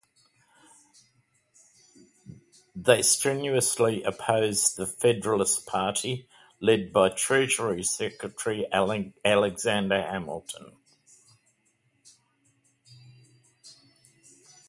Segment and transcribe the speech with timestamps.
[2.75, 6.27] They strenuously opposed the Federalist Party,
[6.59, 10.75] led by Treasury Secretary Alexander Hamilton.